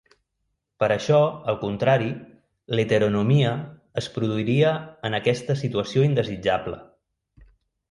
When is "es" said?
4.03-4.09